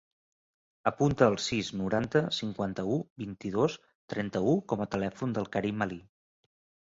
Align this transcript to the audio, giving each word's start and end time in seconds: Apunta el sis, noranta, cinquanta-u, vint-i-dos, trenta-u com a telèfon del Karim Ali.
Apunta 0.91 1.25
el 1.31 1.35
sis, 1.47 1.67
noranta, 1.81 2.21
cinquanta-u, 2.37 2.97
vint-i-dos, 3.23 3.77
trenta-u 4.13 4.55
com 4.73 4.83
a 4.87 4.87
telèfon 4.95 5.37
del 5.39 5.49
Karim 5.57 5.85
Ali. 5.87 6.01